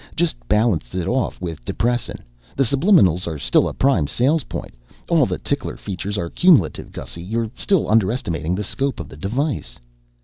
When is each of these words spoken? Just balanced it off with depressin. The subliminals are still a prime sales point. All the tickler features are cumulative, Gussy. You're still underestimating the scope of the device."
Just 0.15 0.35
balanced 0.47 0.95
it 0.95 1.07
off 1.07 1.39
with 1.39 1.63
depressin. 1.63 2.23
The 2.55 2.63
subliminals 2.65 3.27
are 3.27 3.37
still 3.37 3.69
a 3.69 3.73
prime 3.75 4.07
sales 4.07 4.45
point. 4.45 4.73
All 5.09 5.27
the 5.27 5.37
tickler 5.37 5.77
features 5.77 6.17
are 6.17 6.27
cumulative, 6.31 6.91
Gussy. 6.91 7.21
You're 7.21 7.51
still 7.55 7.87
underestimating 7.87 8.55
the 8.55 8.63
scope 8.63 8.99
of 8.99 9.09
the 9.09 9.17
device." 9.17 9.77